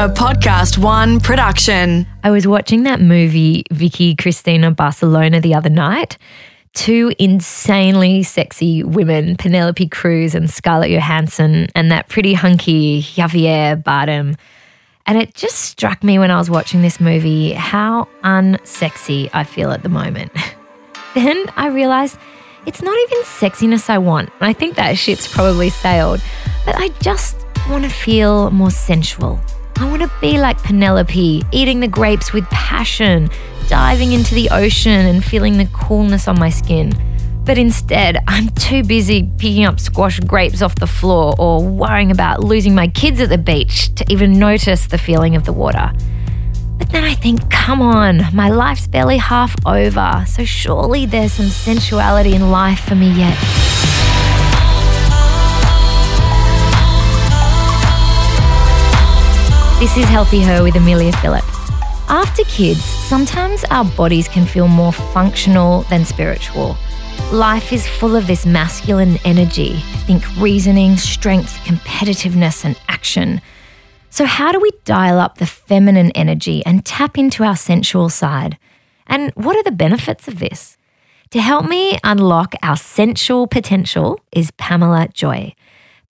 [0.00, 2.06] a Podcast One production.
[2.24, 6.16] I was watching that movie, Vicky Cristina Barcelona, the other night.
[6.72, 14.38] Two insanely sexy women, Penelope Cruz and Scarlett Johansson, and that pretty hunky Javier Bardem.
[15.04, 19.70] And it just struck me when I was watching this movie how unsexy I feel
[19.70, 20.32] at the moment.
[21.14, 22.16] then I realized
[22.64, 24.30] it's not even sexiness I want.
[24.40, 26.22] I think that ship's probably sailed,
[26.64, 27.36] but I just
[27.68, 29.38] want to feel more sensual.
[29.80, 33.30] I want to be like Penelope, eating the grapes with passion,
[33.66, 36.92] diving into the ocean and feeling the coolness on my skin.
[37.46, 42.44] But instead, I'm too busy picking up squash grapes off the floor or worrying about
[42.44, 45.90] losing my kids at the beach to even notice the feeling of the water.
[46.76, 51.48] But then I think, come on, my life's barely half over, so surely there's some
[51.48, 53.79] sensuality in life for me yet.
[59.80, 61.48] This is Healthy Her with Amelia Phillips.
[62.10, 66.76] After kids, sometimes our bodies can feel more functional than spiritual.
[67.32, 73.40] Life is full of this masculine energy think reasoning, strength, competitiveness, and action.
[74.10, 78.58] So, how do we dial up the feminine energy and tap into our sensual side?
[79.06, 80.76] And what are the benefits of this?
[81.30, 85.54] To help me unlock our sensual potential is Pamela Joy.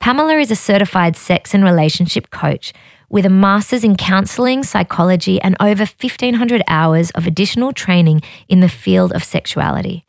[0.01, 2.73] Pamela is a certified sex and relationship coach
[3.09, 8.69] with a master's in counseling, psychology, and over 1,500 hours of additional training in the
[8.69, 10.05] field of sexuality.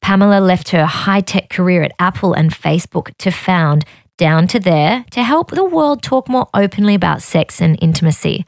[0.00, 3.84] Pamela left her high tech career at Apple and Facebook to found
[4.16, 8.46] Down to There to help the world talk more openly about sex and intimacy.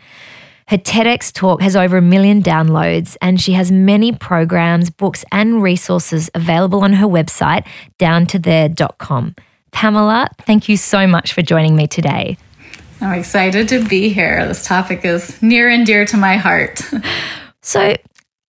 [0.69, 5.61] Her TEDx talk has over a million downloads, and she has many programs, books, and
[5.61, 7.67] resources available on her website,
[7.99, 9.35] downtothere.com.
[9.73, 12.37] Pamela, thank you so much for joining me today.
[13.01, 14.47] I'm excited to be here.
[14.47, 16.83] This topic is near and dear to my heart.
[17.63, 17.97] so,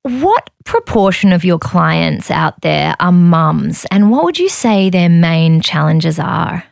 [0.04, 5.10] what proportion of your clients out there are mums, and what would you say their
[5.10, 6.64] main challenges are?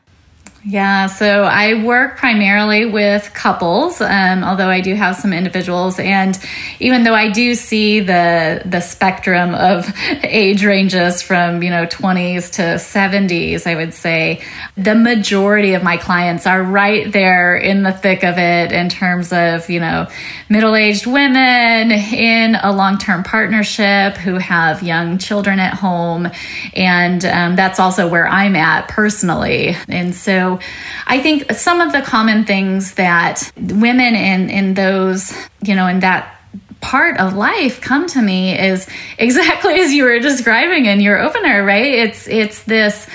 [0.69, 5.99] Yeah, so I work primarily with couples, um, although I do have some individuals.
[5.99, 6.37] And
[6.79, 9.91] even though I do see the the spectrum of
[10.23, 14.43] age ranges from you know 20s to 70s, I would say
[14.77, 19.33] the majority of my clients are right there in the thick of it in terms
[19.33, 20.07] of you know
[20.49, 26.29] middle aged women in a long term partnership who have young children at home,
[26.75, 29.75] and um, that's also where I'm at personally.
[29.87, 30.58] And so
[31.07, 35.99] I think some of the common things that women in, in those, you know, in
[36.01, 36.35] that
[36.81, 38.87] part of life come to me is
[39.17, 41.93] exactly as you were describing in your opener, right?
[41.93, 43.07] It's it's this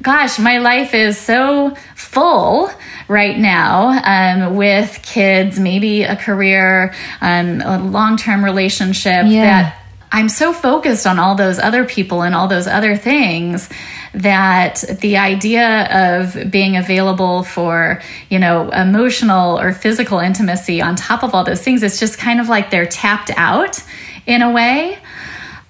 [0.00, 2.70] gosh, my life is so full
[3.08, 9.44] right now um, with kids, maybe a career, um, a long term relationship yeah.
[9.44, 13.68] that I'm so focused on all those other people and all those other things
[14.14, 21.22] that the idea of being available for, you know, emotional or physical intimacy on top
[21.22, 23.82] of all those things, it's just kind of like they're tapped out
[24.26, 24.98] in a way.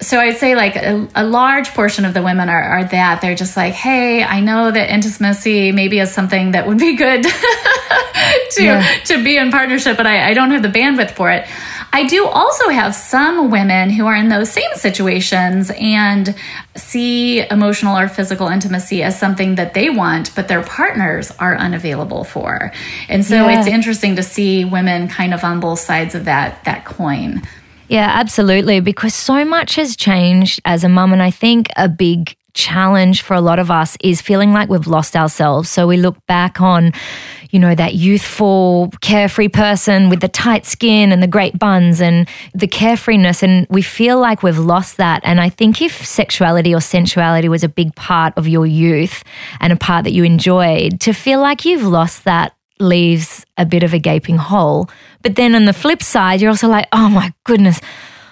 [0.00, 3.34] So I'd say like a, a large portion of the women are, are, that they're
[3.34, 7.22] just like, hey, I know that intimacy maybe is something that would be good
[8.53, 8.98] to yeah.
[9.06, 11.48] to be in partnership, but I, I don't have the bandwidth for it.
[11.93, 16.34] I do also have some women who are in those same situations and
[16.76, 22.25] see emotional or physical intimacy as something that they want, but their partners are unavailable
[22.25, 22.72] for.
[23.09, 23.59] And so yeah.
[23.59, 27.43] it's interesting to see women kind of on both sides of that that coin.
[27.88, 28.81] Yeah, absolutely.
[28.81, 31.12] Because so much has changed as a mum.
[31.12, 34.87] And I think a big challenge for a lot of us is feeling like we've
[34.87, 35.71] lost ourselves.
[35.71, 36.93] So we look back on,
[37.50, 42.28] you know, that youthful, carefree person with the tight skin and the great buns and
[42.54, 43.42] the carefreeness.
[43.42, 45.22] And we feel like we've lost that.
[45.25, 49.25] And I think if sexuality or sensuality was a big part of your youth
[49.60, 53.83] and a part that you enjoyed, to feel like you've lost that leaves a bit
[53.83, 54.89] of a gaping hole.
[55.22, 57.80] But then on the flip side, you're also like, oh my goodness.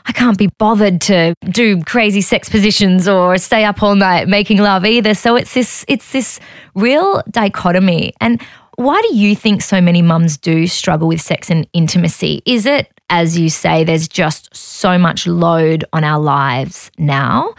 [0.09, 4.59] I can't be bothered to do crazy sex positions or stay up all night making
[4.59, 5.15] love either.
[5.15, 6.39] So it's this it's this
[6.77, 8.13] real dichotomy.
[8.21, 8.41] And
[8.77, 12.43] why do you think so many mums do struggle with sex and intimacy?
[12.47, 17.55] Is it, as you say, there's just so much load on our lives now?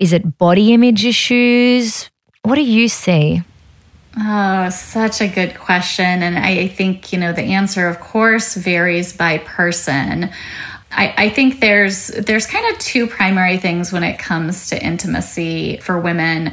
[0.00, 2.10] Is it body image issues?
[2.42, 3.42] What do you see?
[4.18, 6.22] Oh, such a good question.
[6.22, 10.30] And I think, you know, the answer, of course, varies by person.
[10.90, 15.78] I, I, think there's there's kind of two primary things when it comes to intimacy
[15.78, 16.52] for women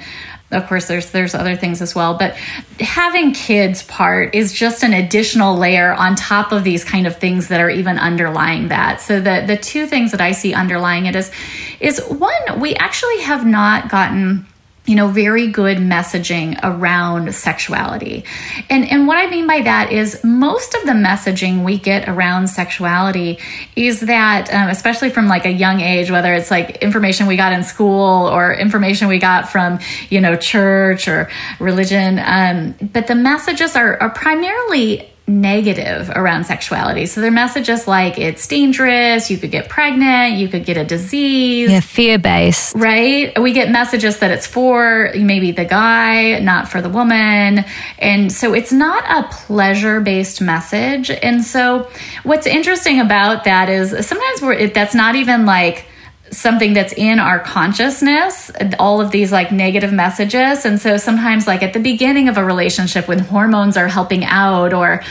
[0.51, 2.35] of course there's there's other things as well but
[2.79, 7.49] having kids part is just an additional layer on top of these kind of things
[7.49, 9.01] that are even underlying that.
[9.01, 11.31] So the the two things that i see underlying it is
[11.79, 14.45] is one we actually have not gotten
[14.89, 18.23] you know very good messaging around sexuality.
[18.71, 22.47] And and what i mean by that is most of the messaging we get around
[22.47, 23.37] sexuality
[23.75, 27.53] is that um, especially from like a young age whether it's like information we got
[27.53, 33.15] in school or information we got from you know church or religion um, but the
[33.15, 37.05] messages are, are primarily negative around sexuality.
[37.05, 41.69] So their messages like it's dangerous, you could get pregnant, you could get a disease.
[41.69, 42.75] Yeah, fear based.
[42.75, 43.39] Right?
[43.39, 47.63] We get messages that it's for maybe the guy, not for the woman.
[47.99, 51.11] And so it's not a pleasure based message.
[51.11, 51.89] And so
[52.23, 55.85] what's interesting about that is sometimes we're, that's not even like,
[56.31, 60.65] something that's in our consciousness all of these like negative messages.
[60.65, 64.73] And so sometimes like at the beginning of a relationship when hormones are helping out
[64.73, 65.03] or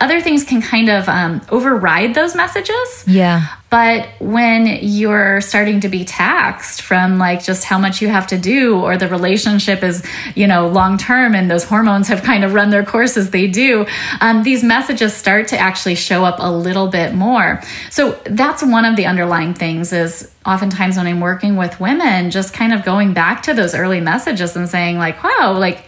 [0.00, 3.04] other things can kind of um, override those messages.
[3.06, 8.28] Yeah but when you're starting to be taxed from like just how much you have
[8.28, 10.06] to do, or the relationship is,
[10.36, 13.48] you know, long term and those hormones have kind of run their course as they
[13.48, 13.84] do,
[14.20, 17.60] um, these messages start to actually show up a little bit more.
[17.90, 22.54] So that's one of the underlying things is oftentimes when I'm working with women, just
[22.54, 25.84] kind of going back to those early messages and saying, like, wow, like,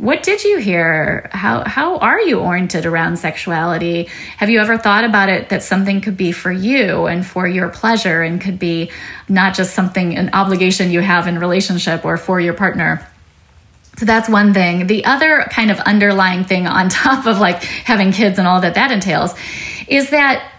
[0.00, 1.28] what did you hear?
[1.30, 4.04] How how are you oriented around sexuality?
[4.38, 7.68] Have you ever thought about it that something could be for you and for your
[7.68, 8.90] pleasure and could be
[9.28, 13.06] not just something an obligation you have in relationship or for your partner?
[13.98, 14.86] So that's one thing.
[14.86, 18.76] The other kind of underlying thing on top of like having kids and all that
[18.76, 19.34] that entails
[19.86, 20.50] is that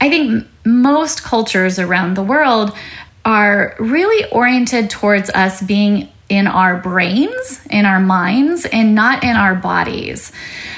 [0.00, 2.74] I think most cultures around the world
[3.22, 9.36] are really oriented towards us being in our brains, in our minds, and not in
[9.36, 10.32] our bodies.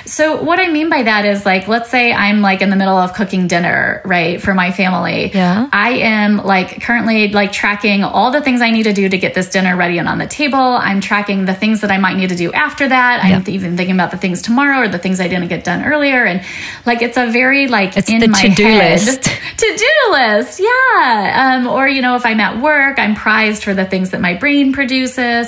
[0.05, 2.97] So, what I mean by that is like, let's say I'm like in the middle
[2.97, 5.31] of cooking dinner, right, for my family.
[5.33, 5.69] Yeah.
[5.73, 9.35] I am like currently like tracking all the things I need to do to get
[9.35, 10.59] this dinner ready and on the table.
[10.59, 13.25] I'm tracking the things that I might need to do after that.
[13.25, 13.37] Yeah.
[13.37, 16.25] I'm even thinking about the things tomorrow or the things I didn't get done earlier.
[16.25, 16.45] And
[16.85, 19.23] like, it's a very like it's in the my to-do head list.
[19.57, 20.61] to do list.
[20.61, 21.57] Yeah.
[21.57, 24.35] Um, or, you know, if I'm at work, I'm prized for the things that my
[24.35, 25.44] brain produces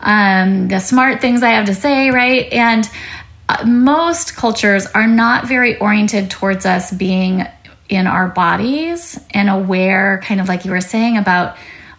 [0.00, 2.50] um, the smart things I have to say, right?
[2.52, 2.88] And
[3.48, 7.46] uh, most cultures are not very oriented towards us being
[7.88, 11.56] in our bodies and aware, kind of like you were saying about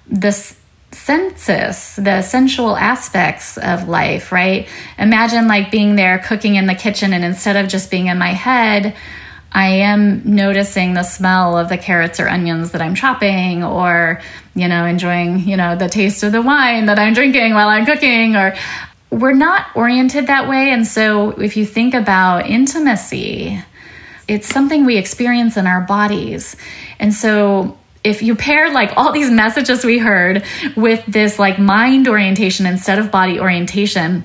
[0.07, 0.56] this
[0.91, 4.68] senses, the sensual aspects of life, right?
[4.97, 8.33] Imagine like being there cooking in the kitchen, and instead of just being in my
[8.33, 8.95] head,
[9.51, 14.22] I am noticing the smell of the carrots or onions that I'm chopping or,
[14.54, 17.86] you know, enjoying, you know, the taste of the wine that I'm drinking while I'm
[17.86, 18.56] cooking or
[19.10, 20.72] we're not oriented that way.
[20.72, 23.63] And so if you think about intimacy,
[24.28, 26.56] it's something we experience in our bodies.
[27.00, 30.44] And so if you pair like all these messages we heard
[30.75, 34.24] with this like mind orientation instead of body orientation,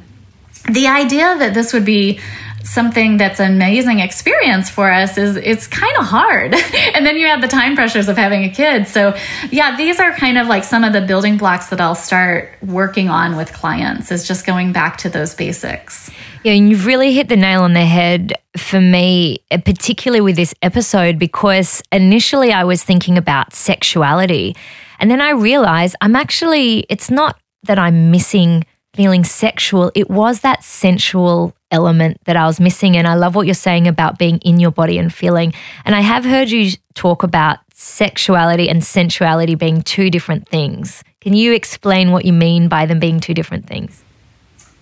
[0.71, 2.21] the idea that this would be
[2.65, 6.55] something that's an amazing experience for us is it's kind of hard.
[6.95, 8.89] and then you add the time pressures of having a kid.
[8.89, 9.17] So,
[9.51, 13.09] yeah, these are kind of like some of the building blocks that I'll start working
[13.09, 16.11] on with clients is just going back to those basics.
[16.43, 20.37] Yeah, and you've really hit the nail on the head for me, uh, particularly with
[20.37, 24.57] this episode, because initially I was thinking about sexuality.
[24.99, 30.41] And then I realized I'm actually, it's not that I'm missing feeling sexual, it was
[30.41, 32.97] that sensual element that I was missing.
[32.97, 35.53] And I love what you're saying about being in your body and feeling.
[35.85, 41.05] And I have heard you talk about sexuality and sensuality being two different things.
[41.21, 44.03] Can you explain what you mean by them being two different things?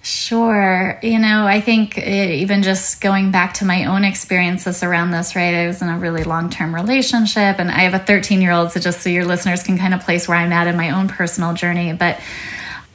[0.02, 0.98] Sure.
[1.00, 5.36] You know, I think eh, even just going back to my own experiences around this,
[5.36, 5.54] right?
[5.54, 8.72] I was in a really long term relationship and I have a 13 year old.
[8.72, 11.06] So just so your listeners can kind of place where I'm at in my own
[11.06, 11.92] personal journey.
[11.92, 12.20] But,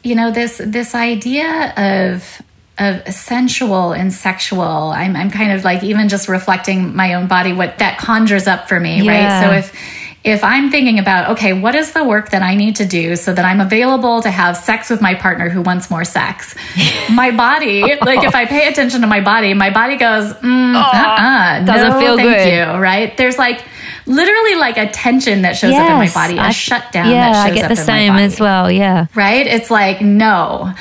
[0.04, 2.42] you know, this, this idea of
[2.80, 4.62] of sensual and sexual.
[4.62, 8.70] I'm, I'm kind of like even just reflecting my own body, what that conjures up
[8.70, 9.12] for me, yeah.
[9.12, 9.44] right?
[9.44, 12.86] So if if I'm thinking about, okay, what is the work that I need to
[12.86, 16.54] do so that I'm available to have sex with my partner who wants more sex?
[17.12, 20.80] my body, like if I pay attention to my body, my body goes, mm, oh,
[20.80, 22.52] uh-uh, doesn't no, feel thank good.
[22.52, 23.16] you, right?
[23.16, 23.64] There's like
[24.06, 27.32] literally like a tension that shows yes, up in my body, a I, shutdown yeah,
[27.32, 28.70] that shows I get the same as well.
[28.70, 29.08] Yeah.
[29.16, 29.48] Right?
[29.48, 30.74] It's like, no.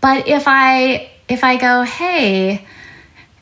[0.00, 2.66] But if I if I go, hey,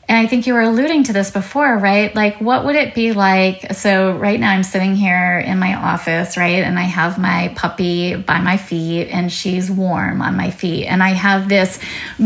[0.09, 2.13] and I think you were alluding to this before, right?
[2.13, 3.73] Like, what would it be like?
[3.73, 6.61] So, right now I'm sitting here in my office, right?
[6.61, 10.87] And I have my puppy by my feet, and she's warm on my feet.
[10.87, 11.79] And I have this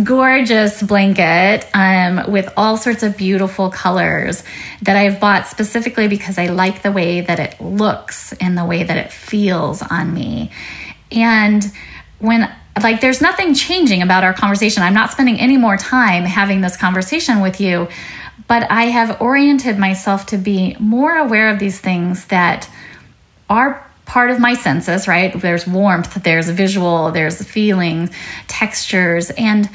[0.03, 4.43] gorgeous blanket um, with all sorts of beautiful colors
[4.81, 8.83] that I've bought specifically because I like the way that it looks and the way
[8.83, 10.49] that it feels on me.
[11.11, 11.63] And
[12.17, 12.51] when
[12.83, 14.83] like there's nothing changing about our conversation.
[14.83, 17.87] I'm not spending any more time having this conversation with you,
[18.47, 22.69] but I have oriented myself to be more aware of these things that
[23.49, 25.39] are part of my senses, right?
[25.39, 28.09] There's warmth, there's visual, there's feeling,
[28.47, 29.29] textures.
[29.31, 29.69] And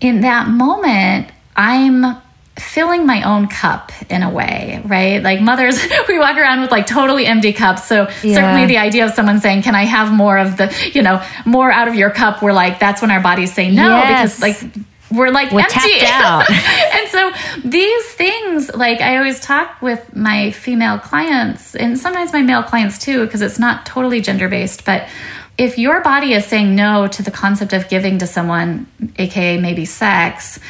[0.00, 2.16] in that moment, I'm
[2.58, 5.22] filling my own cup in a way, right?
[5.22, 7.86] Like mothers, we walk around with like totally empty cups.
[7.86, 8.34] So yeah.
[8.34, 11.70] certainly the idea of someone saying, "Can I have more of the, you know, more
[11.70, 14.38] out of your cup?" We're like, that's when our bodies say no yes.
[14.38, 16.00] because like we're like we're empty.
[16.04, 16.50] out.
[16.50, 17.32] and so
[17.64, 22.98] these things, like I always talk with my female clients and sometimes my male clients
[22.98, 25.08] too, because it's not totally gender based, but
[25.56, 28.86] if your body is saying no to the concept of giving to someone,
[29.18, 30.60] aka maybe sex,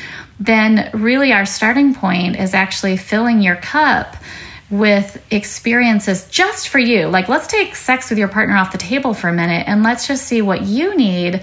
[0.41, 4.17] then really our starting point is actually filling your cup
[4.71, 7.09] with experiences just for you.
[7.09, 10.07] Like, let's take sex with your partner off the table for a minute and let's
[10.07, 11.43] just see what you need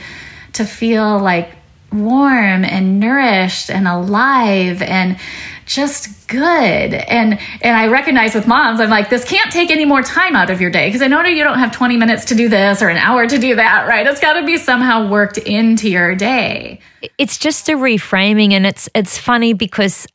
[0.54, 1.52] to feel like
[1.92, 5.18] warm and nourished and alive and
[5.66, 6.40] just good.
[6.40, 10.50] And and I recognize with moms, I'm like, this can't take any more time out
[10.50, 12.90] of your day because I know you don't have 20 minutes to do this or
[12.90, 14.06] an hour to do that, right?
[14.06, 16.80] It's got to be somehow worked into your day.
[17.18, 20.08] It's just a reframing, and it's it's funny because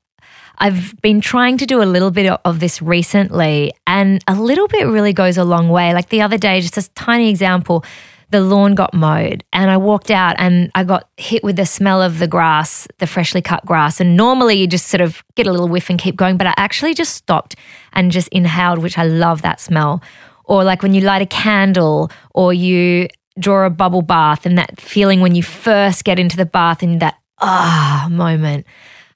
[0.59, 4.87] I've been trying to do a little bit of this recently, and a little bit
[4.87, 5.95] really goes a long way.
[5.95, 7.85] Like the other day, just a tiny example
[8.31, 12.01] the lawn got mowed and I walked out and I got hit with the smell
[12.01, 14.01] of the grass, the freshly cut grass.
[14.01, 16.55] And normally you just sort of get a little whiff and keep going, but I
[16.57, 17.57] actually just stopped
[17.93, 20.01] and just inhaled, which I love that smell.
[20.45, 23.09] Or like when you light a candle or you
[23.39, 26.99] draw a bubble bath and that feeling when you first get into the bath in
[26.99, 28.67] that ah moment.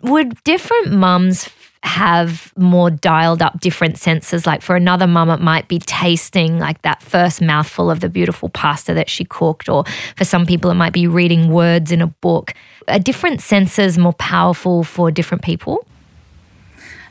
[0.02, 1.48] Would different mums
[1.84, 4.46] have more dialed up different senses.
[4.46, 8.48] Like for another mum, it might be tasting like that first mouthful of the beautiful
[8.48, 9.84] pasta that she cooked, or
[10.16, 12.54] for some people, it might be reading words in a book.
[12.88, 15.86] Are different senses more powerful for different people?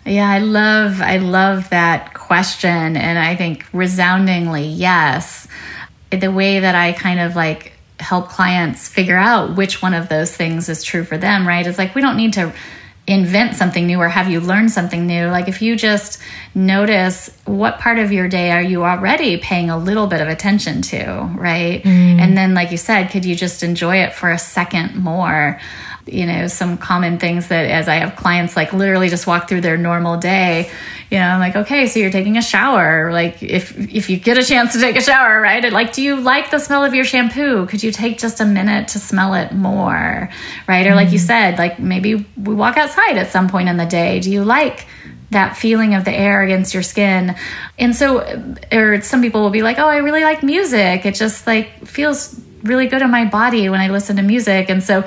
[0.06, 5.48] Yeah, I love I love that question and I think resoundingly yes.
[6.10, 10.36] The way that I kind of like help clients figure out which one of those
[10.36, 11.65] things is true for them, right?
[11.65, 12.53] It's like we don't need to
[13.05, 15.27] invent something new or have you learned something new.
[15.27, 16.19] Like if you just
[16.55, 20.81] notice what part of your day are you already paying a little bit of attention
[20.83, 21.83] to, right?
[21.83, 22.19] Mm.
[22.19, 25.60] And then, like you said, could you just enjoy it for a second more?
[26.05, 29.62] You know some common things that as i have clients like literally just walk through
[29.62, 30.69] their normal day
[31.10, 34.38] you know i'm like okay so you're taking a shower like if if you get
[34.38, 37.05] a chance to take a shower right like do you like the smell of your
[37.05, 40.29] shampoo could you take just a minute to smell it more
[40.67, 41.27] right or like you mm-hmm.
[41.27, 44.86] said like maybe we walk outside at some point in the day do you like
[45.33, 47.36] that feeling of the air against your skin.
[47.77, 48.19] And so,
[48.72, 51.05] or some people will be like, oh, I really like music.
[51.05, 54.69] It just like feels really good in my body when I listen to music.
[54.69, 55.03] And so,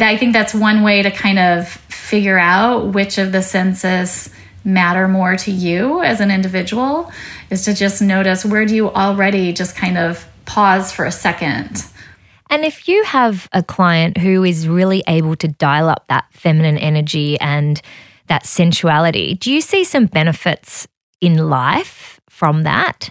[0.00, 4.30] I think that's one way to kind of figure out which of the senses
[4.64, 7.12] matter more to you as an individual
[7.50, 11.84] is to just notice where do you already just kind of pause for a second.
[12.50, 16.78] And if you have a client who is really able to dial up that feminine
[16.78, 17.80] energy and
[18.26, 20.86] that sensuality, do you see some benefits
[21.20, 23.10] in life from that?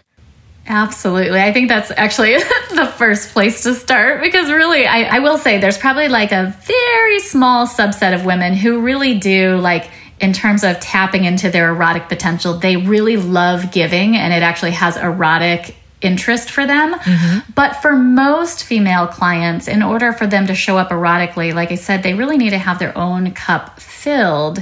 [0.65, 1.39] Absolutely.
[1.39, 2.33] I think that's actually
[2.73, 6.55] the first place to start because really, I, I, will say there's probably like a
[6.61, 9.89] very small subset of women who really do like,
[10.21, 14.71] in terms of tapping into their erotic potential, they really love giving and it actually
[14.71, 16.93] has erotic interest for them.
[16.93, 17.51] Mm-hmm.
[17.55, 21.75] But for most female clients, in order for them to show up erotically, like I
[21.75, 24.61] said, they really need to have their own cup filled.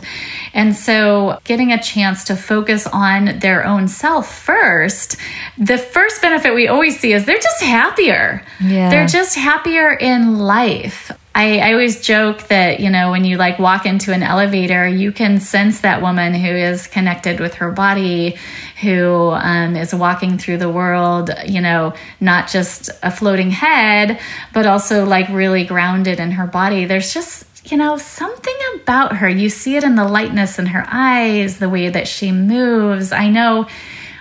[0.54, 5.18] And so, getting a chance to focus on their own self first,
[5.58, 8.46] the first benefit we always see is they're just happier.
[8.62, 8.90] Yeah.
[8.90, 11.12] They're just happier in life.
[11.34, 15.14] I, I, always joke that, you know, when you like walk into an elevator, you
[15.14, 18.36] can sense that woman who is connected with her body,
[18.82, 24.20] who um, is walking through the world, you know, not just a floating head,
[24.54, 26.84] but also like really grounded in her body.
[26.84, 29.30] There's just, you know, something about her.
[29.30, 33.12] You see it in the lightness in her eyes, the way that she moves.
[33.12, 33.68] I know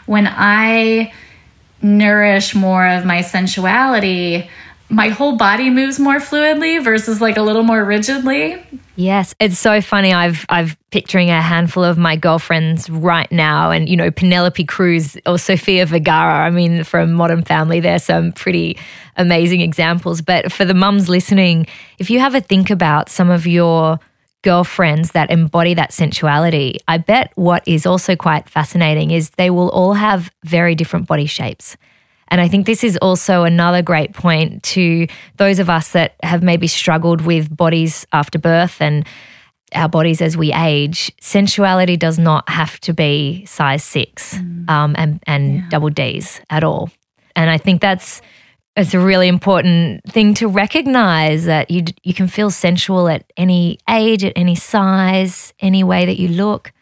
[0.06, 1.12] when I
[1.82, 4.48] nourish more of my sensuality,
[4.90, 8.62] my whole body moves more fluidly versus like a little more rigidly.
[8.96, 10.12] Yes, it's so funny.
[10.12, 15.16] I've I've picturing a handful of my girlfriends right now, and you know Penelope Cruz
[15.24, 16.44] or Sofia Vergara.
[16.44, 18.76] I mean, from Modern Family, there's some pretty
[19.16, 20.20] amazing examples.
[20.20, 21.66] But for the mums listening,
[21.98, 24.00] if you have a think about some of your
[24.42, 29.68] girlfriends that embody that sensuality, I bet what is also quite fascinating is they will
[29.70, 31.76] all have very different body shapes.
[32.28, 36.42] And I think this is also another great point to those of us that have
[36.42, 39.06] maybe struggled with bodies after birth and
[39.74, 41.12] our bodies as we age.
[41.20, 44.68] Sensuality does not have to be size six mm.
[44.70, 45.68] um, and, and yeah.
[45.70, 46.90] double D's at all.
[47.36, 48.22] And I think that's
[48.80, 53.78] it's a really important thing to recognize that you you can feel sensual at any
[53.88, 56.72] age, at any size, any way that you look.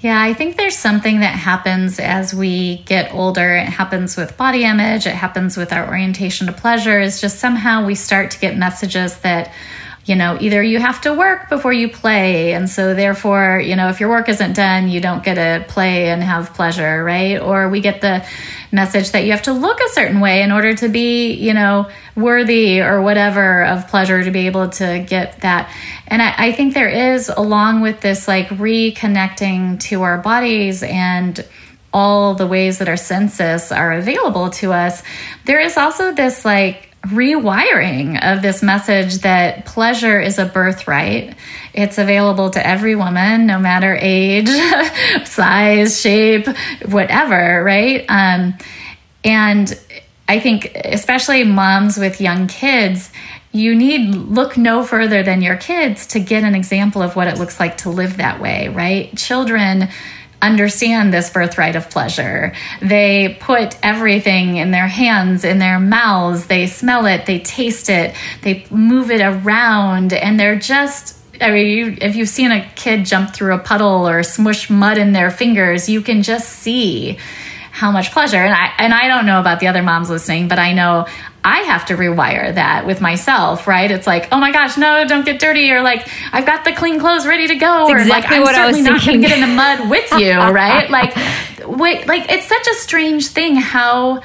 [0.00, 3.56] Yeah, I think there's something that happens as we get older.
[3.56, 7.00] It happens with body image, it happens with our orientation to pleasure.
[7.00, 9.52] Is just somehow we start to get messages that
[10.04, 12.52] you know, either you have to work before you play.
[12.52, 16.08] And so, therefore, you know, if your work isn't done, you don't get to play
[16.08, 17.40] and have pleasure, right?
[17.40, 18.26] Or we get the
[18.70, 21.88] message that you have to look a certain way in order to be, you know,
[22.16, 25.74] worthy or whatever of pleasure to be able to get that.
[26.06, 31.44] And I, I think there is, along with this, like reconnecting to our bodies and
[31.94, 35.02] all the ways that our senses are available to us,
[35.46, 41.34] there is also this like rewiring of this message that pleasure is a birthright.
[41.72, 44.48] It's available to every woman, no matter age,
[45.26, 46.46] size, shape,
[46.86, 48.04] whatever, right?
[48.08, 48.54] Um,
[49.22, 49.78] and
[50.28, 53.10] I think, especially moms with young kids,
[53.52, 57.38] you need look no further than your kids to get an example of what it
[57.38, 59.16] looks like to live that way, right?
[59.16, 59.88] Children
[60.46, 62.54] understand this birthright of pleasure.
[62.80, 68.14] They put everything in their hands, in their mouths, they smell it, they taste it,
[68.42, 73.06] they move it around, and they're just I mean, you, if you've seen a kid
[73.06, 77.18] jump through a puddle or smush mud in their fingers, you can just see
[77.74, 78.36] how much pleasure.
[78.36, 81.08] And I and I don't know about the other moms listening, but I know
[81.42, 83.90] I have to rewire that with myself, right?
[83.90, 87.00] It's like, oh my gosh, no, don't get dirty, or like I've got the clean
[87.00, 89.56] clothes ready to go, or exactly like I'm certainly not going to get in the
[89.56, 90.88] mud with you, right?
[90.88, 91.16] like,
[91.66, 94.22] wait, like it's such a strange thing how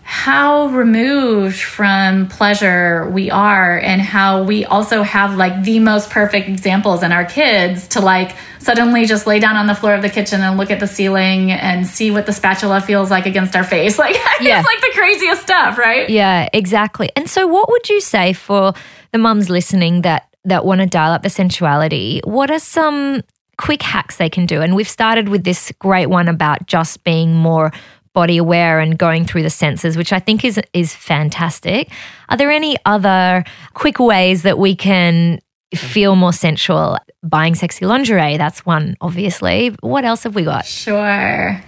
[0.00, 6.48] how removed from pleasure we are and how we also have like the most perfect
[6.48, 8.34] examples in our kids to like
[8.66, 11.52] suddenly just lay down on the floor of the kitchen and look at the ceiling
[11.52, 13.96] and see what the spatula feels like against our face.
[14.06, 14.58] Like yeah.
[14.58, 16.08] it's like the craziest stuff right?
[16.10, 17.10] Yeah exactly.
[17.16, 18.72] And so what would you say for
[19.12, 22.20] the mums listening that that want to dial up the sensuality?
[22.24, 23.22] What are some
[23.56, 24.60] quick hacks they can do?
[24.60, 27.72] And we've started with this great one about just being more
[28.12, 31.90] body aware and going through the senses, which I think is is fantastic.
[32.28, 35.40] Are there any other quick ways that we can
[35.76, 36.98] feel more sensual?
[37.22, 39.74] Buying sexy lingerie, that's one, obviously.
[39.80, 40.64] What else have we got?
[40.66, 41.62] Sure.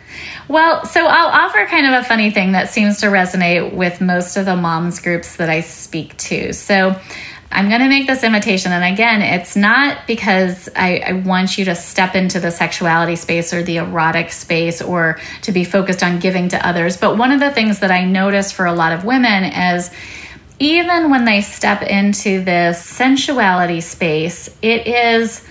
[0.48, 4.36] Well, so I'll offer kind of a funny thing that seems to resonate with most
[4.36, 6.52] of the moms groups that I speak to.
[6.52, 6.98] So
[7.50, 8.72] I'm going to make this invitation.
[8.72, 13.54] And again, it's not because I, I, want you to step into the sexuality space
[13.54, 16.98] or the erotic space or to be focused on giving to others.
[16.98, 19.90] But one of the things that I notice for a lot of women is
[20.58, 25.44] even when they step into this sensuality space, it is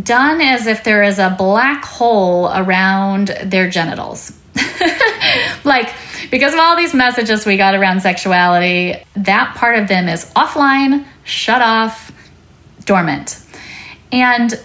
[0.00, 4.32] done as if there is a black hole around their genitals.
[5.64, 5.92] like,
[6.30, 11.06] because of all these messages we got around sexuality, that part of them is offline
[11.24, 12.12] shut off,
[12.84, 13.42] dormant.
[14.12, 14.58] And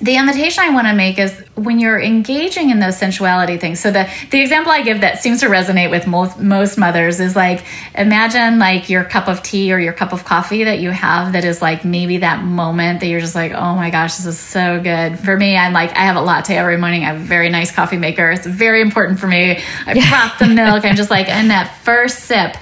[0.00, 3.80] the invitation I want to make is when you're engaging in those sensuality things.
[3.80, 7.34] So the the example I give that seems to resonate with most, most mothers is
[7.34, 7.64] like
[7.96, 11.44] imagine like your cup of tea or your cup of coffee that you have that
[11.44, 14.80] is like maybe that moment that you're just like oh my gosh this is so
[14.80, 15.18] good.
[15.18, 17.02] For me, I'm like I have a latte every morning.
[17.02, 18.30] I have a very nice coffee maker.
[18.30, 19.58] It's very important for me.
[19.86, 20.84] I prop the milk.
[20.84, 22.56] I'm just like in that first sip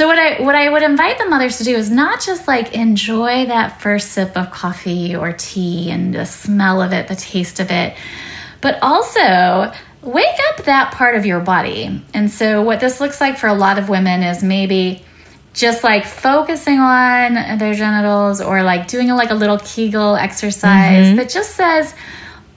[0.00, 2.72] so what I what I would invite the mothers to do is not just like
[2.72, 7.60] enjoy that first sip of coffee or tea and the smell of it, the taste
[7.60, 7.94] of it,
[8.62, 12.02] but also wake up that part of your body.
[12.14, 15.04] And so what this looks like for a lot of women is maybe
[15.52, 21.08] just like focusing on their genitals or like doing a, like a little Kegel exercise
[21.08, 21.16] mm-hmm.
[21.16, 21.94] that just says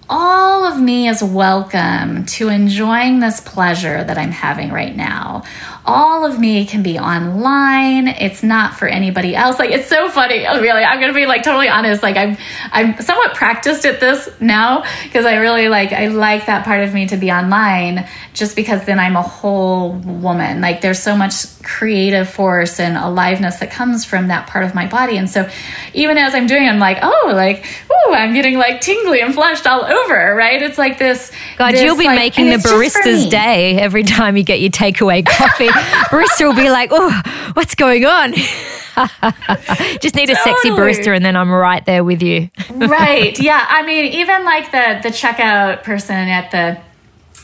[0.09, 5.43] all of me is welcome to enjoying this pleasure that I'm having right now
[5.85, 8.07] all of me can be online.
[8.07, 9.59] It's not for anybody else.
[9.59, 10.45] Like it's so funny.
[10.47, 12.01] Oh, really, I'm gonna be like totally honest.
[12.01, 12.37] Like I'm
[12.71, 16.93] I'm somewhat practiced at this now because I really like I like that part of
[16.93, 20.61] me to be online just because then I'm a whole woman.
[20.61, 24.87] Like there's so much creative force and aliveness that comes from that part of my
[24.87, 25.17] body.
[25.17, 25.49] And so
[25.93, 29.33] even as I'm doing, it, I'm like, oh, like, oh, I'm getting like tingly and
[29.33, 30.61] flushed all over, right?
[30.61, 31.31] It's like this.
[31.57, 35.25] God, this, you'll be like, making the barista's day every time you get your takeaway
[35.25, 35.69] coffee.
[36.09, 37.21] barista will be like, oh,
[37.53, 38.33] what's going on?
[40.01, 40.55] Just need a totally.
[40.55, 42.49] sexy barista and then I'm right there with you.
[42.69, 43.37] right.
[43.39, 43.65] Yeah.
[43.67, 46.79] I mean, even like the the checkout person at the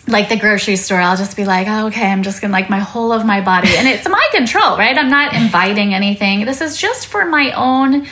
[0.08, 2.80] like the grocery store, I'll just be like, oh, okay, I'm just gonna like my
[2.80, 3.70] whole of my body.
[3.76, 4.98] And it's my control, right?
[4.98, 6.46] I'm not inviting anything.
[6.46, 8.08] This is just for my own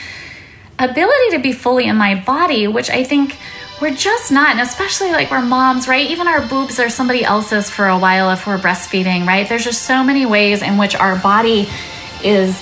[0.78, 3.36] ability to be fully in my body, which I think
[3.80, 4.50] we're just not.
[4.50, 6.08] And especially like we're moms, right?
[6.10, 9.48] Even our boobs are somebody else's for a while if we're breastfeeding, right?
[9.48, 11.68] There's just so many ways in which our body
[12.24, 12.60] is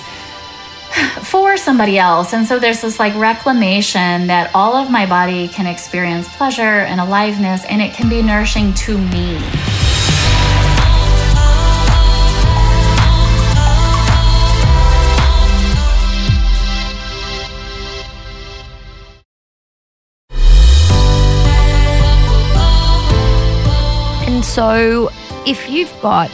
[1.23, 2.33] for somebody else.
[2.33, 6.99] And so there's this like reclamation that all of my body can experience pleasure and
[7.01, 9.41] aliveness, and it can be nourishing to me.
[24.57, 25.11] So,
[25.45, 26.31] if you've got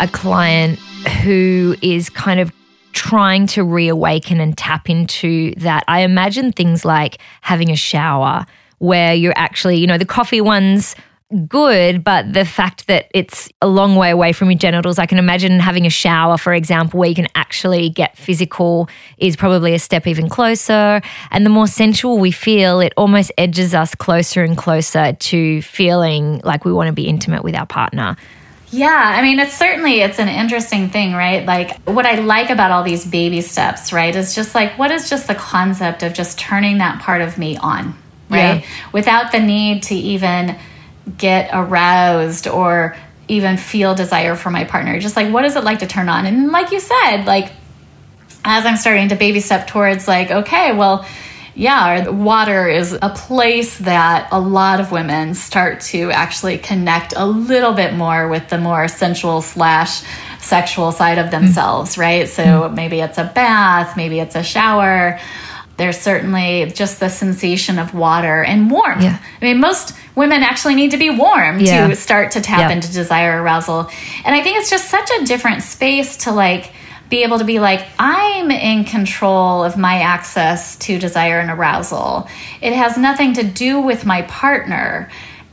[0.00, 0.80] a client
[1.22, 2.50] who is kind of
[2.90, 5.84] trying to reawaken and tap into that.
[5.86, 8.46] I imagine things like having a shower
[8.78, 10.96] where you're actually, you know, the coffee ones
[11.48, 15.18] good, but the fact that it's a long way away from your genitals, I can
[15.18, 19.78] imagine having a shower, for example, where you can actually get physical is probably a
[19.78, 21.00] step even closer.
[21.30, 26.40] And the more sensual we feel, it almost edges us closer and closer to feeling
[26.44, 28.16] like we want to be intimate with our partner.
[28.70, 31.44] Yeah, I mean, it's certainly it's an interesting thing, right?
[31.44, 35.10] Like what I like about all these baby steps, right, is just like what is
[35.10, 37.94] just the concept of just turning that part of me on,
[38.30, 38.60] right?
[38.60, 38.66] Yeah.
[38.92, 40.56] Without the need to even
[41.18, 42.96] get aroused or
[43.28, 44.98] even feel desire for my partner.
[45.00, 46.26] Just like what is it like to turn on?
[46.26, 47.52] And like you said, like
[48.44, 51.06] as I'm starting to baby step towards like, okay, well,
[51.54, 57.26] yeah, water is a place that a lot of women start to actually connect a
[57.26, 60.02] little bit more with the more sensual slash
[60.40, 62.00] sexual side of themselves, mm-hmm.
[62.00, 62.28] right?
[62.28, 62.74] So mm-hmm.
[62.74, 65.20] maybe it's a bath, maybe it's a shower.
[65.76, 69.02] There's certainly just the sensation of water and warmth.
[69.02, 69.22] Yeah.
[69.40, 71.88] I mean, most women actually need to be warm yeah.
[71.88, 72.70] to start to tap yeah.
[72.70, 73.90] into desire arousal.
[74.24, 76.72] And I think it's just such a different space to like
[77.08, 82.26] be able to be like, I'm in control of my access to desire and arousal.
[82.62, 85.10] It has nothing to do with my partner.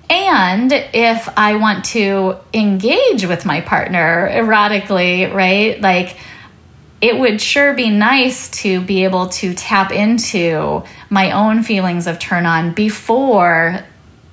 [0.10, 5.80] And if I want to engage with my partner erotically, right?
[5.82, 6.17] Like,
[7.02, 12.19] it would sure be nice to be able to tap into my own feelings of
[12.19, 13.86] turn on before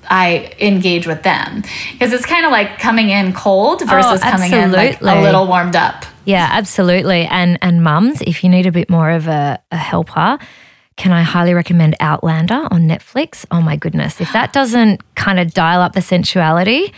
[0.08, 1.62] I engage with them.
[1.92, 5.20] Because it's kind of like coming in cold oh, versus oh, coming in like a
[5.22, 6.04] little warmed up.
[6.24, 7.26] Yeah, absolutely.
[7.26, 10.38] And and mums, if you need a bit more of a, a helper,
[10.96, 13.44] can I highly recommend Outlander on Netflix?
[13.50, 14.20] Oh my goodness.
[14.20, 16.92] If that doesn't kind of dial up the sensuality,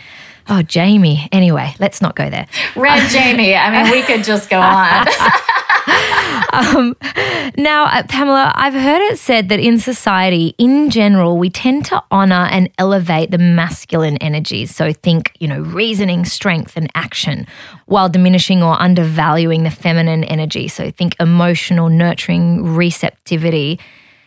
[0.47, 1.27] oh Jamie.
[1.31, 2.47] Anyway, let's not go there.
[2.75, 3.55] Red Jamie.
[3.55, 5.07] I mean, we could just go on.
[6.53, 6.95] um,
[7.57, 12.03] now, uh, Pamela, I've heard it said that in society, in general, we tend to
[12.11, 14.75] honor and elevate the masculine energies.
[14.75, 17.47] So think, you know, reasoning, strength, and action,
[17.85, 20.67] while diminishing or undervaluing the feminine energy.
[20.67, 23.79] So think emotional, nurturing, receptivity.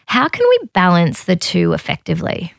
[0.06, 2.54] How can we balance the two effectively?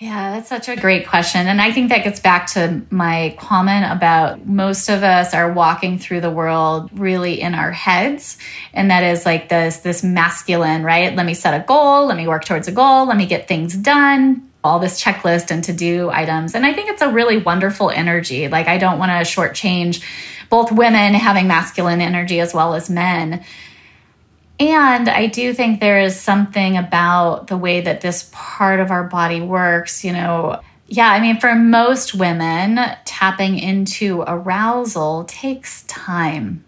[0.00, 1.46] Yeah, that's such a great question.
[1.46, 5.98] And I think that gets back to my comment about most of us are walking
[5.98, 8.38] through the world really in our heads.
[8.72, 11.14] And that is like this, this masculine, right?
[11.14, 12.06] Let me set a goal.
[12.06, 13.08] Let me work towards a goal.
[13.08, 14.50] Let me get things done.
[14.64, 16.54] All this checklist and to do items.
[16.54, 18.48] And I think it's a really wonderful energy.
[18.48, 20.02] Like, I don't want to shortchange
[20.48, 23.44] both women having masculine energy as well as men
[24.60, 29.04] and I do think there is something about the way that this part of our
[29.04, 30.60] body works, you know.
[30.86, 36.64] Yeah, I mean, for most women, tapping into arousal takes time.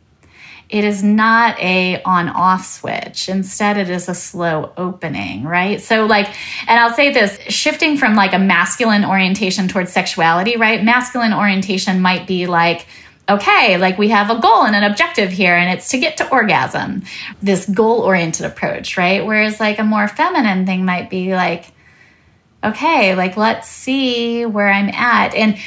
[0.70, 3.28] It is not a on off switch.
[3.28, 5.82] Instead, it is a slow opening, right?
[5.82, 6.28] So, like,
[6.66, 10.82] and I'll say this shifting from like a masculine orientation towards sexuality, right?
[10.82, 12.86] Masculine orientation might be like,
[13.28, 16.30] okay, like we have a goal and an objective here, and it's to get to
[16.30, 17.02] orgasm.
[17.40, 19.24] This goal oriented approach, right?
[19.24, 21.66] Whereas, like, a more feminine thing might be like,
[22.64, 25.34] okay, like, let's see where I'm at.
[25.34, 25.58] And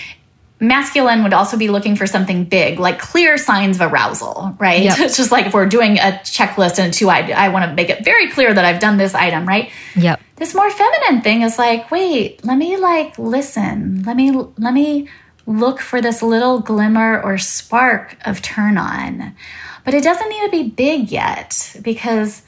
[0.60, 4.84] masculine would also be looking for something big, like clear signs of arousal, right?
[4.84, 5.00] Yep.
[5.00, 7.74] It's just like if we're doing a checklist and a two, I, I want to
[7.74, 9.70] make it very clear that I've done this item, right?
[9.96, 10.22] Yep.
[10.38, 14.04] This more feminine thing is like, wait, let me like listen.
[14.04, 15.08] Let me let me
[15.46, 19.36] look for this little glimmer or spark of turn on.
[19.84, 22.42] But it doesn't need to be big yet because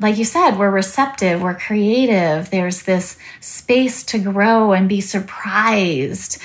[0.00, 2.50] like you said, we're receptive, we're creative.
[2.50, 6.40] There's this space to grow and be surprised.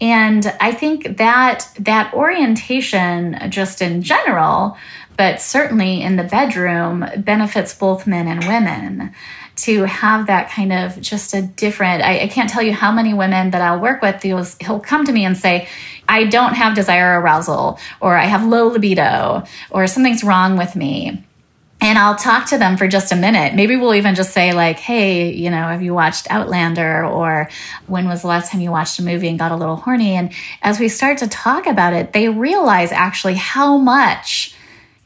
[0.00, 4.76] And I think that that orientation, just in general,
[5.16, 9.14] but certainly in the bedroom, benefits both men and women
[9.56, 13.14] to have that kind of just a different I, I, can't tell you how many
[13.14, 15.68] women that I'll work with he'll, he'll come to me and say
[16.06, 21.24] I don't have desire arousal or I have low libido or something's wrong with me
[21.80, 23.54] and I'll talk to them for just a minute.
[23.54, 27.04] Maybe we'll even just say, like, hey, you know, have you watched Outlander?
[27.04, 27.50] Or
[27.86, 30.14] when was the last time you watched a movie and got a little horny?
[30.14, 34.54] And as we start to talk about it, they realize actually how much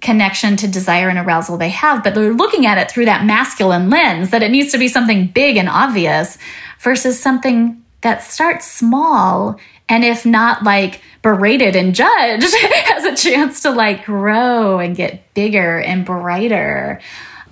[0.01, 3.91] connection to desire and arousal they have, but they're looking at it through that masculine
[3.91, 6.39] lens that it needs to be something big and obvious
[6.81, 9.59] versus something that starts small
[9.89, 15.35] and if not like berated and judged has a chance to like grow and get
[15.35, 17.01] bigger and brighter.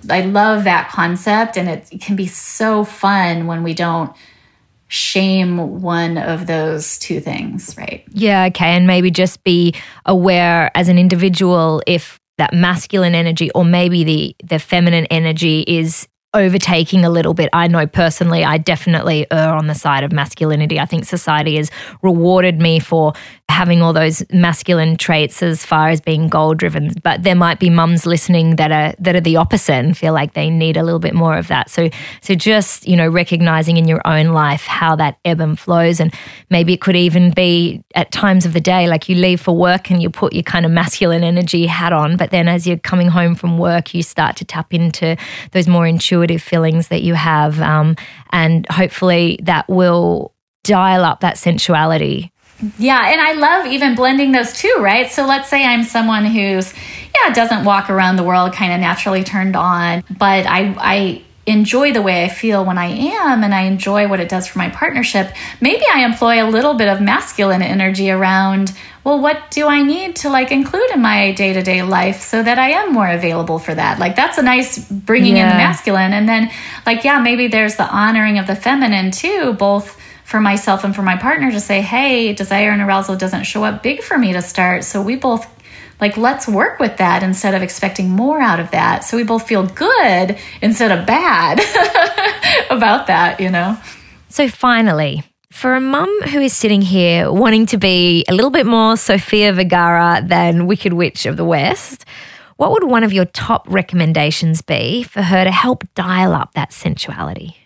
[0.09, 4.15] I love that concept and it can be so fun when we don't
[4.87, 8.03] shame one of those two things right?
[8.11, 13.63] Yeah okay and maybe just be aware as an individual if that masculine energy or
[13.63, 17.49] maybe the the feminine energy is overtaking a little bit.
[17.53, 20.79] I know personally, I definitely err on the side of masculinity.
[20.79, 21.71] I think society has
[22.01, 23.13] rewarded me for
[23.49, 26.93] having all those masculine traits as far as being goal driven.
[27.03, 30.33] But there might be mums listening that are that are the opposite and feel like
[30.33, 31.69] they need a little bit more of that.
[31.69, 31.89] So
[32.21, 35.99] so just, you know, recognizing in your own life how that ebb and flows.
[35.99, 36.13] And
[36.49, 39.89] maybe it could even be at times of the day, like you leave for work
[39.89, 43.07] and you put your kind of masculine energy hat on, but then as you're coming
[43.07, 45.17] home from work, you start to tap into
[45.51, 47.59] those more intuitive feelings that you have.
[47.61, 47.95] Um,
[48.31, 50.33] and hopefully that will
[50.63, 52.31] dial up that sensuality
[52.77, 55.09] yeah, and I love even blending those two, right?
[55.11, 56.73] So let's say I'm someone who's
[57.15, 61.91] yeah, doesn't walk around the world kind of naturally turned on, but I I enjoy
[61.91, 64.69] the way I feel when I am and I enjoy what it does for my
[64.69, 65.33] partnership.
[65.59, 68.71] Maybe I employ a little bit of masculine energy around,
[69.03, 72.43] well, what do I need to like include in my day to day life so
[72.43, 73.97] that I am more available for that?
[73.97, 75.43] Like, that's a nice bringing yeah.
[75.43, 76.13] in the masculine.
[76.13, 76.51] And then,
[76.85, 79.97] like, yeah, maybe there's the honoring of the feminine too, both
[80.29, 83.81] for myself and for my partner to say, hey, desire and arousal doesn't show up
[83.81, 84.83] big for me to start.
[84.83, 85.47] So we both
[85.99, 89.03] like let's work with that instead of expecting more out of that.
[89.03, 91.59] So we both feel good instead of bad
[92.69, 93.75] about that you know?
[94.29, 98.67] So finally for a mum who is sitting here wanting to be a little bit
[98.67, 102.05] more sofia vergara than wicked witch of the west
[102.57, 106.71] what would one of your top recommendations be for her to help dial up that
[106.71, 107.58] sensuality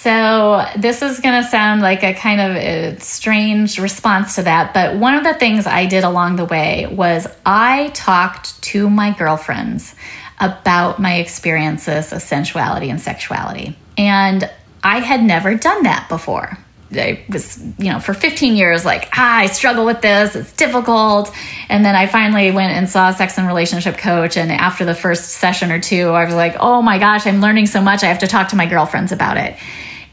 [0.00, 4.72] so, this is going to sound like a kind of a strange response to that,
[4.72, 9.10] but one of the things I did along the way was I talked to my
[9.10, 9.96] girlfriends
[10.38, 13.76] about my experiences of sensuality and sexuality.
[13.96, 14.48] And
[14.84, 16.56] I had never done that before.
[16.92, 21.34] I was, you know, for 15 years, like, ah, I struggle with this, it's difficult.
[21.68, 24.36] And then I finally went and saw a sex and relationship coach.
[24.36, 27.66] And after the first session or two, I was like, oh my gosh, I'm learning
[27.66, 28.04] so much.
[28.04, 29.56] I have to talk to my girlfriends about it.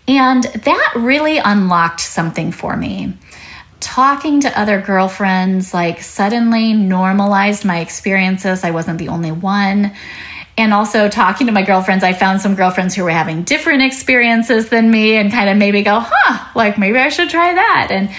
[0.07, 3.17] And that really unlocked something for me.
[3.79, 8.63] Talking to other girlfriends, like, suddenly normalized my experiences.
[8.63, 9.91] I wasn't the only one.
[10.57, 14.69] And also talking to my girlfriends, I found some girlfriends who were having different experiences
[14.69, 17.87] than me and kind of maybe go, huh, like maybe I should try that.
[17.89, 18.09] And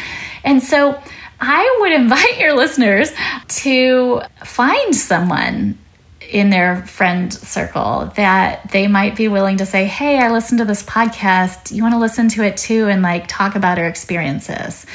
[0.45, 1.01] and so
[1.41, 3.13] I would invite your listeners
[3.49, 5.79] to find someone
[6.31, 10.65] in their friend circle that they might be willing to say, Hey, I listened to
[10.65, 11.75] this podcast.
[11.75, 14.87] You want to listen to it too and like talk about our experiences?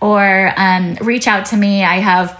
[0.00, 1.84] Or um, reach out to me.
[1.84, 2.38] I have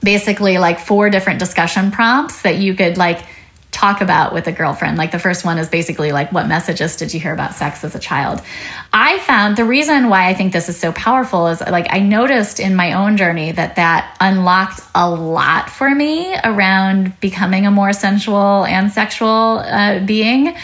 [0.00, 3.24] basically like four different discussion prompts that you could like
[3.72, 4.98] talk about with a girlfriend.
[4.98, 7.94] Like the first one is basically like, what messages did you hear about sex as
[7.94, 8.40] a child?
[8.92, 12.60] I found the reason why I think this is so powerful is like I noticed
[12.60, 17.94] in my own journey that that unlocked a lot for me around becoming a more
[17.94, 20.54] sensual and sexual uh, being.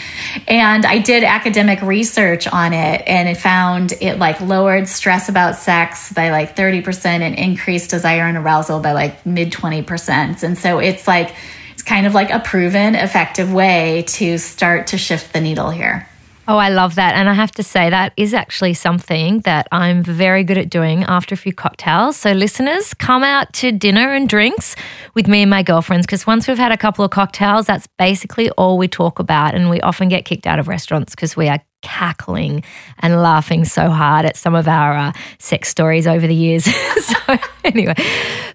[0.47, 5.55] And I did academic research on it and it found it like lowered stress about
[5.55, 10.43] sex by like 30% and increased desire and arousal by like mid 20%.
[10.43, 11.33] And so it's like,
[11.79, 16.05] it's kind of like a proven effective way to start to shift the needle here.
[16.45, 17.15] Oh, I love that.
[17.15, 21.05] And I have to say, that is actually something that I'm very good at doing
[21.05, 22.17] after a few cocktails.
[22.17, 24.75] So, listeners, come out to dinner and drinks
[25.13, 28.49] with me and my girlfriends because once we've had a couple of cocktails, that's basically
[28.57, 29.55] all we talk about.
[29.55, 32.63] And we often get kicked out of restaurants because we are cackling
[32.99, 36.65] and laughing so hard at some of our uh, sex stories over the years.
[37.05, 37.95] so anyway,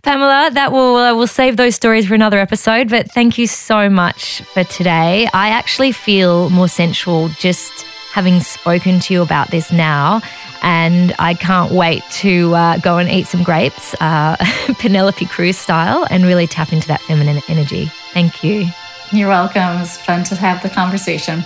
[0.02, 2.88] Pamela, that will uh, we'll save those stories for another episode.
[2.88, 5.28] But thank you so much for today.
[5.32, 10.20] I actually feel more sensual just having spoken to you about this now.
[10.62, 14.36] And I can't wait to uh, go and eat some grapes, uh,
[14.78, 17.90] Penelope Cruz style, and really tap into that feminine energy.
[18.12, 18.68] Thank you.
[19.12, 19.76] You're welcome.
[19.76, 21.42] It was fun to have the conversation.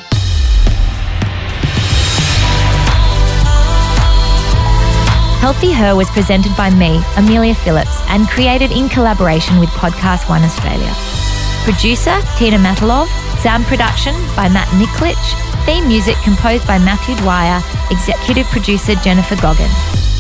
[5.39, 10.43] Healthy Her was presented by me, Amelia Phillips, and created in collaboration with Podcast One
[10.43, 10.93] Australia.
[11.63, 13.07] Producer Tina Matalov,
[13.39, 15.15] sound production by Matt Niklich,
[15.65, 19.71] theme music composed by Matthew Dwyer, executive producer Jennifer Goggin.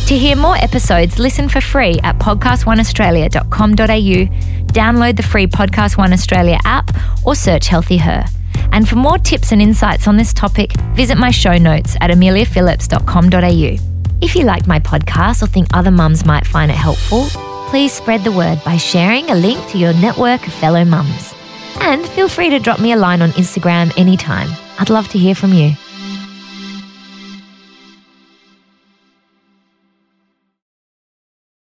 [0.06, 6.60] To hear more episodes, listen for free at podcastoneaustralia.com.au, download the free Podcast One Australia
[6.64, 6.92] app,
[7.26, 8.24] or search Healthy Her.
[8.70, 13.87] And for more tips and insights on this topic, visit my show notes at ameliaphillips.com.au.
[14.20, 17.26] If you like my podcast or think other mums might find it helpful,
[17.70, 21.34] please spread the word by sharing a link to your network of fellow mums.
[21.80, 24.48] And feel free to drop me a line on Instagram anytime.
[24.80, 25.72] I'd love to hear from you.